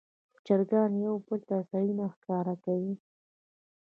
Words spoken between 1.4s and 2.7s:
ته ځانونه ښکاره